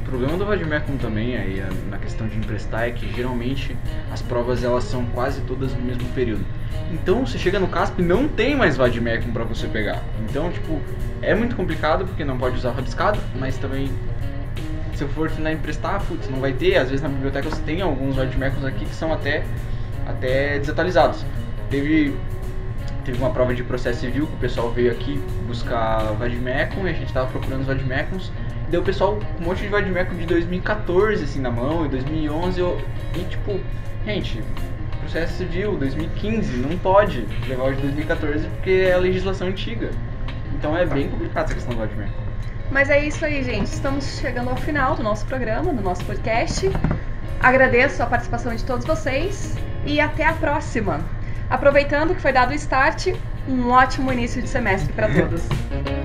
O 0.02 0.10
problema 0.10 0.38
do 0.38 0.46
Vadmecum 0.46 0.96
também 0.96 1.36
aí 1.36 1.62
na 1.90 1.98
questão 1.98 2.26
de 2.26 2.38
emprestar 2.38 2.88
é 2.88 2.92
que 2.92 3.12
geralmente 3.12 3.76
as 4.10 4.22
provas 4.22 4.64
elas 4.64 4.84
são 4.84 5.04
quase 5.04 5.42
todas 5.42 5.74
no 5.74 5.82
mesmo 5.82 6.08
período. 6.14 6.46
Então 6.92 7.26
você 7.26 7.38
chega 7.38 7.58
no 7.58 7.68
CASP 7.68 8.02
não 8.02 8.26
tem 8.26 8.56
mais 8.56 8.76
Vadmecum 8.76 9.32
para 9.32 9.44
você 9.44 9.66
pegar. 9.66 10.02
Então 10.28 10.50
tipo 10.50 10.80
é 11.20 11.34
muito 11.34 11.56
complicado 11.56 12.06
porque 12.06 12.24
não 12.24 12.38
pode 12.38 12.56
usar 12.56 12.72
rabiscado, 12.72 13.18
mas 13.38 13.58
também 13.58 13.90
se 14.94 15.04
eu 15.04 15.08
for 15.10 15.30
tentar 15.30 15.52
emprestar, 15.52 16.02
putz, 16.04 16.28
não 16.28 16.40
vai 16.40 16.52
ter. 16.52 16.76
Às 16.76 16.88
vezes 16.88 17.02
na 17.02 17.08
biblioteca 17.08 17.48
você 17.48 17.62
tem 17.62 17.80
alguns 17.80 18.16
Vadmecums 18.16 18.64
aqui 18.64 18.84
que 18.84 18.94
são 18.94 19.12
até 19.12 19.44
até 20.06 20.58
desatualizados. 20.58 21.24
Teve 21.70 22.14
teve 23.04 23.18
uma 23.18 23.30
prova 23.30 23.54
de 23.54 23.62
processo 23.62 24.00
civil 24.00 24.26
que 24.26 24.34
o 24.34 24.38
pessoal 24.38 24.70
veio 24.70 24.92
aqui 24.92 25.18
buscar 25.46 26.12
Vadmecum 26.12 26.86
e 26.86 26.90
a 26.90 26.92
gente 26.92 27.06
estava 27.06 27.26
procurando 27.26 27.60
os 27.60 27.66
Vadmecums 27.66 28.30
deu 28.70 28.80
o 28.80 28.84
pessoal 28.84 29.18
um 29.40 29.44
monte 29.44 29.62
de 29.62 29.68
Vadmeco 29.68 30.14
de 30.14 30.26
2014 30.26 31.24
assim 31.24 31.40
na 31.40 31.50
mão, 31.50 31.86
e 31.86 31.88
2011, 31.88 32.60
eu, 32.60 32.80
e 33.14 33.20
tipo, 33.24 33.58
gente, 34.04 34.42
processo 35.08 35.38
civil 35.38 35.74
2015, 35.76 36.58
não 36.58 36.76
pode 36.78 37.26
levar 37.48 37.64
o 37.64 37.74
de 37.74 37.80
2014 37.80 38.46
porque 38.48 38.70
é 38.70 38.92
a 38.92 38.98
legislação 38.98 39.48
antiga. 39.48 39.90
Então 40.54 40.76
é 40.76 40.84
bem 40.84 41.08
complicado 41.08 41.46
essa 41.46 41.54
questão 41.54 41.72
do 41.72 41.80
Vadmeco. 41.80 42.12
Mas 42.70 42.90
é 42.90 43.02
isso 43.02 43.24
aí, 43.24 43.42
gente. 43.42 43.66
Estamos 43.66 44.18
chegando 44.18 44.50
ao 44.50 44.56
final 44.56 44.94
do 44.94 45.02
nosso 45.02 45.24
programa, 45.24 45.72
do 45.72 45.82
nosso 45.82 46.04
podcast. 46.04 46.70
Agradeço 47.40 48.02
a 48.02 48.06
participação 48.06 48.54
de 48.54 48.62
todos 48.64 48.84
vocês 48.84 49.56
e 49.86 49.98
até 49.98 50.26
a 50.26 50.34
próxima. 50.34 51.00
Aproveitando 51.48 52.14
que 52.14 52.20
foi 52.20 52.32
dado 52.32 52.50
o 52.50 52.54
start, 52.54 53.14
um 53.48 53.70
ótimo 53.70 54.12
início 54.12 54.42
de 54.42 54.48
semestre 54.48 54.92
para 54.92 55.08
todos. 55.08 55.42